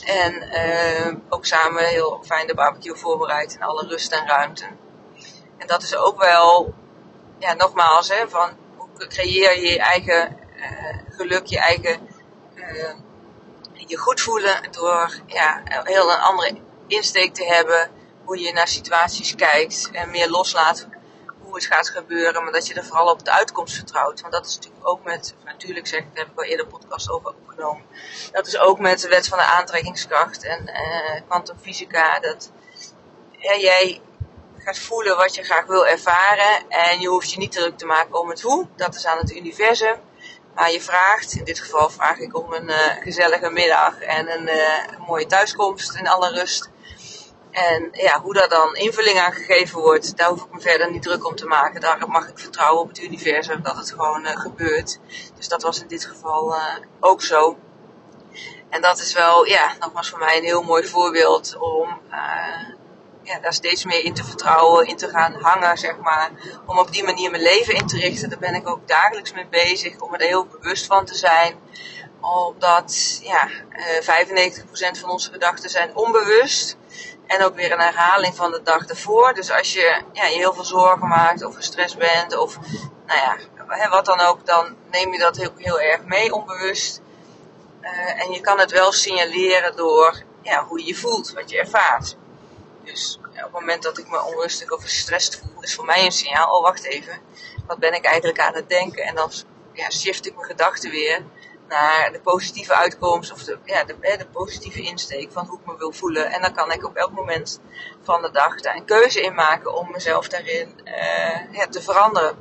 En 0.06 0.34
uh, 0.34 1.16
ook 1.30 1.46
samen 1.46 1.88
heel 1.88 2.24
fijn 2.26 2.48
de 2.48 2.56
barbecue 2.56 2.96
voorbereid 2.96 3.54
in 3.54 3.64
alle 3.64 3.88
rust 3.88 4.12
en 4.12 4.28
ruimte. 4.28 4.66
En 5.58 5.68
dat 5.68 5.84
is 5.84 5.96
ook 5.96 6.22
wel, 6.22 6.74
ja, 7.38 7.54
nogmaals, 7.54 8.10
hè, 8.10 8.30
van 8.30 8.50
hoe 8.78 9.08
creëer 9.08 9.60
je 9.60 9.70
je 9.70 9.80
eigen 9.80 10.38
geluk, 11.16 11.46
je 11.46 11.60
eigen 11.60 12.13
uh, 12.72 12.94
je 13.88 13.98
goed 13.98 14.22
voelen 14.22 14.72
door 14.72 15.20
ja, 15.26 15.62
heel 15.66 16.12
een 16.12 16.20
andere 16.20 16.58
insteek 16.88 17.34
te 17.34 17.46
hebben. 17.46 17.92
Hoe 18.24 18.40
je 18.40 18.54
naar 18.54 18.68
situaties 18.68 19.36
kijkt 19.36 19.90
en 19.92 20.10
meer 20.10 20.30
loslaat 20.30 20.88
hoe 21.40 21.56
het 21.56 21.66
gaat 21.66 21.90
gebeuren. 21.90 22.44
Maar 22.44 22.52
dat 22.52 22.68
je 22.68 22.74
er 22.74 22.86
vooral 22.86 23.12
op 23.12 23.26
de 23.26 23.32
uitkomst 23.32 23.76
vertrouwt. 23.76 24.22
Want 24.22 24.34
dat 24.34 24.46
is 24.46 24.56
natuurlijk 24.56 24.88
ook 24.88 25.04
met, 25.04 25.36
natuurlijk 25.46 25.88
zeg 25.88 26.00
ik, 26.00 26.06
daar 26.16 26.24
heb 26.24 26.34
ik 26.34 26.40
al 26.40 26.44
eerder 26.44 26.68
podcast 26.68 27.10
over 27.10 27.30
opgenomen. 27.30 27.84
Dat 28.32 28.48
is 28.48 28.58
ook 28.58 28.80
met 28.80 29.00
de 29.00 29.08
wet 29.08 29.28
van 29.28 29.38
de 29.38 29.44
aantrekkingskracht 29.44 30.44
en 30.44 30.70
kwantumfysica. 31.28 32.16
Uh, 32.16 32.22
dat 32.22 32.52
jij 33.40 34.02
gaat 34.58 34.80
voelen 34.80 35.18
wat 35.18 35.36
je 35.36 35.44
graag 35.44 35.66
wil 35.66 35.88
ervaren. 35.88 36.70
En 36.70 37.00
je 37.00 37.08
hoeft 37.08 37.32
je 37.32 37.38
niet 37.38 37.52
druk 37.52 37.78
te 37.78 37.86
maken 37.86 38.20
om 38.20 38.30
het 38.30 38.42
hoe. 38.42 38.68
Dat 38.76 38.96
is 38.96 39.06
aan 39.06 39.18
het 39.18 39.36
universum 39.36 39.96
maar 40.56 40.72
je 40.72 40.82
vraagt. 40.82 41.34
In 41.34 41.44
dit 41.44 41.60
geval 41.60 41.90
vraag 41.90 42.20
ik 42.20 42.38
om 42.38 42.54
een 42.54 42.70
uh, 42.70 42.78
gezellige 43.00 43.50
middag 43.50 44.00
en 44.00 44.32
een, 44.32 44.48
uh, 44.48 45.08
mooie 45.08 45.26
thuiskomst 45.26 45.96
in 45.96 46.08
alle 46.08 46.30
rust. 46.30 46.70
En 47.52 47.90
ja, 47.92 48.22
hoe 48.22 48.34
daar 48.34 48.50
dan 48.50 48.76
invulling 48.76 49.20
aan 49.20 49.34
gegeven 49.34 49.80
wordt, 49.80 50.18
daar 50.18 50.30
hoef 50.30 50.44
ik 50.44 50.52
me 50.52 50.60
verder 50.60 50.92
niet 50.92 51.02
druk 51.02 51.28
om 51.28 51.36
te 51.36 51.46
maken. 51.46 51.82
Daar 51.82 52.08
mag 52.08 52.28
ik 52.28 52.40
vertrouwen 52.40 52.82
op 52.82 52.88
het 52.88 53.02
universum 53.02 53.62
dat 53.62 53.78
het 53.78 53.92
gewoon 53.92 54.26
uh, 54.26 54.40
gebeurt. 54.40 55.00
Dus 55.38 55.48
dat 55.48 55.62
was 55.62 55.82
in 55.82 55.88
dit 55.88 56.06
geval 56.06 56.56
ook 57.00 57.22
zo. 57.22 57.58
En 58.70 58.82
dat 58.82 59.00
is 59.00 59.14
wel, 59.14 59.46
ja, 59.46 59.74
nogmaals 59.80 60.10
voor 60.10 60.20
mij 60.20 60.38
een 60.38 60.44
heel 60.44 60.64
mooi 60.64 60.88
voorbeeld 60.88 61.58
om 61.58 62.00
ja, 63.24 63.40
daar 63.40 63.54
steeds 63.54 63.86
meer 63.86 64.04
in 64.04 64.14
te 64.14 64.24
vertrouwen, 64.24 64.88
in 64.88 64.98
te 64.98 65.10
gaan 65.10 65.34
hangen, 65.34 65.78
zeg 65.78 65.98
maar. 65.98 66.32
Om 66.66 66.80
op 66.80 66.92
die 66.92 67.04
manier 67.04 67.32
mijn 67.32 67.44
leven 67.44 67.76
in 67.76 67.88
te 67.88 67.98
richten. 67.98 68.30
Daar 68.30 68.40
ben 68.40 68.56
ik 68.56 68.68
ook 68.68 68.88
dagelijks 68.88 69.34
mee 69.34 69.48
bezig, 69.48 70.00
om 70.00 70.14
er 70.14 70.22
heel 70.22 70.46
bewust 70.46 70.86
van 70.86 71.06
te 71.06 71.16
zijn. 71.16 71.56
Omdat 72.22 73.20
ja, 73.24 73.50
95% 73.50 73.52
eh, 74.72 74.94
van 74.94 75.10
onze 75.10 75.32
gedachten 75.32 75.70
zijn 75.70 75.96
onbewust. 75.96 76.78
En 77.28 77.44
ook 77.44 77.56
weer 77.56 77.72
een 77.72 77.80
herhaling 77.80 78.36
van 78.36 78.52
de 78.52 78.62
dag 78.64 78.86
ervoor. 78.86 79.34
Dus 79.34 79.52
als 79.52 79.74
je 79.74 80.02
ja, 80.14 80.26
je 80.26 80.38
heel 80.38 80.54
veel 80.54 80.64
zorgen 80.64 81.08
maakt 81.08 81.44
of 81.44 81.56
gestrest 81.56 81.98
bent 81.98 82.38
of 82.38 82.58
nou 83.06 83.20
ja, 83.20 83.90
wat 83.90 84.06
dan 84.06 84.20
ook, 84.20 84.46
dan 84.46 84.76
neem 84.92 85.14
je 85.14 85.20
dat 85.20 85.38
heel, 85.38 85.52
heel 85.56 85.80
erg 85.80 86.04
mee 86.04 86.34
onbewust. 86.34 87.02
Uh, 87.82 88.24
en 88.24 88.32
je 88.32 88.42
kan 88.42 88.60
het 88.60 88.72
wel 88.72 88.92
signaleren 88.92 89.76
door 89.76 90.24
ja, 90.42 90.66
hoe 90.66 90.80
je 90.80 90.86
je 90.86 90.96
voelt, 90.96 91.34
wat 91.34 91.50
je 91.50 91.58
ervaart. 91.58 92.18
Dus 92.84 93.20
op 93.22 93.34
het 93.34 93.52
moment 93.52 93.84
dat 93.84 93.98
ik 93.98 94.10
me 94.10 94.24
onrustig 94.24 94.72
of 94.72 94.82
gestrest 94.82 95.40
voel, 95.40 95.64
is 95.64 95.76
voor 95.76 95.86
mij 95.86 96.06
een 96.06 96.12
signaal, 96.12 96.58
oh 96.58 96.64
wacht 96.64 96.84
even, 96.84 97.20
wat 97.68 97.80
ben 97.80 97.94
ik 97.94 98.06
eigenlijk 98.06 98.40
aan 98.40 98.56
het 98.56 98.70
denken? 98.70 99.04
En 99.04 99.16
dan 99.16 99.32
ja, 99.74 99.90
shift 99.90 100.26
ik 100.26 100.36
mijn 100.36 100.48
gedachten 100.48 100.92
weer 100.92 101.24
naar 101.68 102.12
de 102.12 102.20
positieve 102.20 102.76
uitkomst 102.76 103.32
of 103.32 103.44
de, 103.44 103.58
ja, 103.66 103.84
de, 103.84 103.96
de, 104.00 104.28
positieve 104.32 104.82
insteek 104.82 105.32
van 105.32 105.46
hoe 105.46 105.60
ik 105.60 105.66
me 105.66 105.78
wil 105.78 105.92
voelen. 105.92 106.32
En 106.32 106.42
dan 106.42 106.54
kan 106.54 106.72
ik 106.72 106.86
op 106.86 106.96
elk 106.96 107.12
moment 107.12 107.60
van 108.02 108.22
de 108.22 108.32
dag 108.32 108.62
daar 108.62 108.76
een 108.76 108.86
keuze 108.86 109.22
in 109.22 109.34
maken 109.34 109.74
om 109.74 109.92
mezelf 109.92 110.28
daarin 110.28 110.80
uh, 110.86 111.54
ja, 111.54 111.68
te 111.70 111.82
veranderen. 111.82 112.38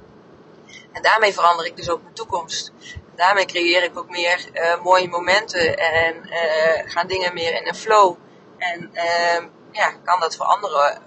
En 0.92 1.02
daarmee 1.02 1.32
verander 1.32 1.66
ik 1.66 1.76
dus 1.76 1.90
ook 1.90 2.02
mijn 2.02 2.14
toekomst. 2.14 2.72
Daarmee 3.16 3.46
creëer 3.46 3.82
ik 3.82 3.98
ook 3.98 4.10
meer 4.10 4.48
uh, 4.52 4.82
mooie 4.82 5.08
momenten 5.08 5.78
en 5.78 6.14
uh, 6.24 6.90
gaan 6.92 7.06
dingen 7.06 7.34
meer 7.34 7.54
in 7.54 7.68
een 7.68 7.74
flow. 7.74 8.16
En 8.58 8.90
ehm, 8.92 9.46
ja, 9.72 9.92
kan 10.04 10.20
dat 10.20 10.36
voor 10.36 10.46
anderen 10.46 10.92
eh, 10.92 11.00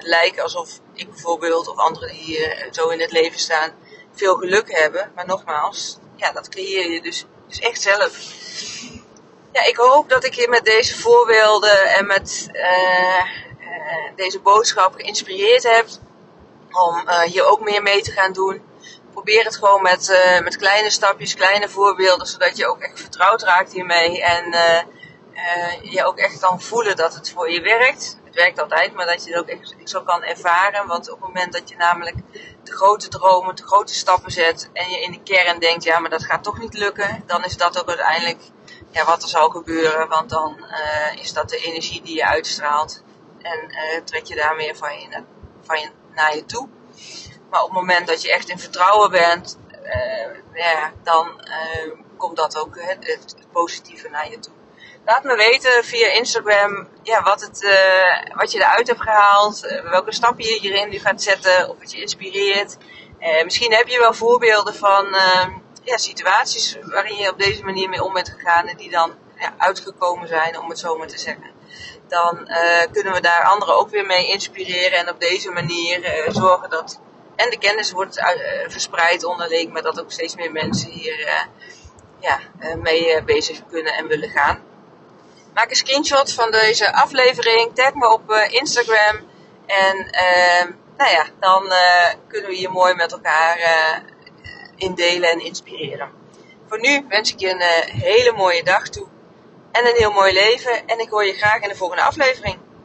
lijken 0.00 0.42
alsof 0.42 0.68
ik 0.94 1.10
bijvoorbeeld 1.10 1.68
of 1.68 1.76
anderen 1.76 2.08
die 2.08 2.38
uh, 2.38 2.72
zo 2.72 2.88
in 2.88 3.00
het 3.00 3.12
leven 3.12 3.38
staan 3.38 3.72
veel 4.12 4.34
geluk 4.34 4.72
hebben. 4.72 5.12
Maar 5.14 5.26
nogmaals, 5.26 5.98
ja, 6.16 6.32
dat 6.32 6.48
creëer 6.48 6.90
je 6.90 7.02
dus, 7.02 7.24
dus 7.48 7.58
echt 7.58 7.80
zelf. 7.80 8.18
Ja, 9.52 9.64
ik 9.64 9.76
hoop 9.76 10.08
dat 10.08 10.24
ik 10.24 10.34
je 10.34 10.48
met 10.48 10.64
deze 10.64 11.00
voorbeelden 11.00 11.84
en 11.84 12.06
met 12.06 12.48
uh, 12.52 13.22
deze 14.16 14.40
boodschap 14.40 14.94
geïnspireerd 14.94 15.62
heb 15.62 15.86
om 16.70 17.10
hier 17.24 17.44
ook 17.44 17.60
meer 17.60 17.82
mee 17.82 18.02
te 18.02 18.12
gaan 18.12 18.32
doen. 18.32 18.62
Probeer 19.12 19.44
het 19.44 19.56
gewoon 19.56 19.82
met, 19.82 20.20
met 20.42 20.56
kleine 20.56 20.90
stapjes, 20.90 21.34
kleine 21.34 21.68
voorbeelden, 21.68 22.26
zodat 22.26 22.56
je 22.56 22.66
ook 22.66 22.80
echt 22.80 23.00
vertrouwd 23.00 23.42
raakt 23.42 23.72
hiermee. 23.72 24.22
En 24.22 24.54
uh, 25.34 25.92
je 25.92 26.04
ook 26.04 26.18
echt 26.18 26.38
kan 26.38 26.60
voelen 26.60 26.96
dat 26.96 27.14
het 27.14 27.30
voor 27.30 27.50
je 27.50 27.60
werkt. 27.60 28.18
Het 28.24 28.34
werkt 28.34 28.60
altijd, 28.60 28.92
maar 28.92 29.06
dat 29.06 29.24
je 29.24 29.30
het 29.30 29.40
ook 29.40 29.48
echt 29.48 29.74
zo 29.84 30.02
kan 30.02 30.22
ervaren. 30.22 30.86
Want 30.86 31.10
op 31.10 31.18
het 31.18 31.26
moment 31.26 31.52
dat 31.52 31.68
je 31.68 31.76
namelijk 31.76 32.16
de 32.62 32.72
grote 32.72 33.08
dromen, 33.08 33.56
de 33.56 33.62
grote 33.62 33.94
stappen 33.94 34.32
zet 34.32 34.70
en 34.72 34.90
je 34.90 35.00
in 35.00 35.10
de 35.10 35.22
kern 35.22 35.58
denkt, 35.58 35.84
ja, 35.84 35.98
maar 35.98 36.10
dat 36.10 36.24
gaat 36.24 36.42
toch 36.42 36.58
niet 36.58 36.74
lukken, 36.74 37.22
dan 37.26 37.44
is 37.44 37.56
dat 37.56 37.80
ook 37.80 37.88
uiteindelijk 37.88 38.40
ja, 38.90 39.04
wat 39.04 39.22
er 39.22 39.28
zal 39.28 39.48
gebeuren. 39.48 40.08
Want 40.08 40.30
dan 40.30 40.56
uh, 40.58 41.22
is 41.22 41.32
dat 41.32 41.48
de 41.48 41.56
energie 41.56 42.02
die 42.02 42.16
je 42.16 42.26
uitstraalt 42.26 43.02
en 43.38 43.70
uh, 43.70 44.00
trek 44.04 44.24
je 44.24 44.34
daar 44.34 44.56
meer 44.56 44.76
van 44.76 45.00
je, 45.00 45.22
van 45.62 45.80
je 45.80 45.90
naar 46.14 46.34
je 46.36 46.44
toe. 46.44 46.68
Maar 47.50 47.62
op 47.62 47.68
het 47.68 47.78
moment 47.78 48.06
dat 48.06 48.22
je 48.22 48.32
echt 48.32 48.48
in 48.48 48.58
vertrouwen 48.58 49.10
bent, 49.10 49.58
ja, 50.54 50.92
dan 51.02 51.40
komt 52.16 52.36
dat 52.36 52.58
ook 52.58 52.80
het, 52.80 53.06
het 53.06 53.36
positieve 53.52 54.08
naar 54.08 54.30
je 54.30 54.38
toe. 54.38 54.52
Laat 55.04 55.24
me 55.24 55.36
weten 55.36 55.84
via 55.84 56.12
Instagram 56.12 56.88
ja, 57.02 57.22
wat, 57.22 57.40
het, 57.40 57.62
uh, 57.62 58.36
wat 58.36 58.52
je 58.52 58.58
eruit 58.58 58.86
hebt 58.86 59.00
gehaald. 59.00 59.64
Uh, 59.64 59.90
welke 59.90 60.12
stappen 60.12 60.44
je 60.44 60.58
hierin 60.60 60.88
nu 60.88 60.98
gaat 60.98 61.22
zetten. 61.22 61.68
Of 61.68 61.80
het 61.80 61.92
je 61.92 62.00
inspireert. 62.00 62.76
Uh, 63.20 63.44
misschien 63.44 63.72
heb 63.72 63.88
je 63.88 63.98
wel 63.98 64.14
voorbeelden 64.14 64.74
van 64.74 65.06
ja, 65.82 65.96
situaties 65.96 66.76
waarin 66.82 67.16
je 67.16 67.30
op 67.30 67.38
deze 67.38 67.64
manier 67.64 67.88
mee 67.88 68.02
om 68.02 68.12
bent 68.12 68.28
gegaan. 68.28 68.66
En 68.66 68.76
die 68.76 68.90
dan 68.90 69.12
ja, 69.38 69.54
uitgekomen 69.58 70.28
zijn, 70.28 70.58
om 70.58 70.68
het 70.68 70.78
zo 70.78 70.96
maar 70.96 71.06
te 71.06 71.18
zeggen. 71.18 71.50
Dan 72.08 72.48
kunnen 72.92 73.12
we 73.12 73.20
daar 73.20 73.44
anderen 73.44 73.74
ook 73.76 73.90
weer 73.90 74.06
mee 74.06 74.28
inspireren. 74.28 74.98
En 74.98 75.08
op 75.08 75.20
deze 75.20 75.50
manier 75.50 76.24
zorgen 76.28 76.70
dat 76.70 77.00
en 77.36 77.50
de 77.50 77.58
kennis 77.58 77.90
wordt 77.90 78.22
verspreid 78.66 79.24
onderling. 79.24 79.72
Maar 79.72 79.82
dat 79.82 80.00
ook 80.00 80.12
steeds 80.12 80.36
meer 80.36 80.52
mensen 80.52 80.90
hier 80.90 81.48
ja, 82.20 82.38
mee 82.76 83.22
bezig 83.24 83.66
kunnen 83.66 83.92
en 83.92 84.06
willen 84.06 84.30
gaan. 84.30 84.68
Maak 85.54 85.70
een 85.70 85.76
screenshot 85.76 86.32
van 86.32 86.50
deze 86.50 86.92
aflevering. 86.92 87.74
Tag 87.74 87.94
me 87.94 88.12
op 88.12 88.30
uh, 88.30 88.52
Instagram. 88.52 89.16
En 89.66 89.96
uh, 89.96 90.72
nou 90.96 91.10
ja, 91.10 91.26
dan 91.40 91.64
uh, 91.64 92.08
kunnen 92.28 92.50
we 92.50 92.56
hier 92.56 92.70
mooi 92.70 92.94
met 92.94 93.12
elkaar 93.12 93.58
uh, 93.58 93.96
indelen 94.76 95.30
en 95.30 95.44
inspireren. 95.44 96.10
Voor 96.68 96.80
nu 96.80 97.04
wens 97.08 97.32
ik 97.32 97.40
je 97.40 97.50
een 97.50 98.00
hele 98.00 98.32
mooie 98.32 98.62
dag 98.62 98.88
toe. 98.88 99.06
En 99.72 99.86
een 99.86 99.96
heel 99.96 100.12
mooi 100.12 100.32
leven. 100.32 100.86
En 100.86 100.98
ik 100.98 101.10
hoor 101.10 101.24
je 101.24 101.32
graag 101.32 101.60
in 101.60 101.68
de 101.68 101.76
volgende 101.76 102.02
aflevering. 102.02 102.58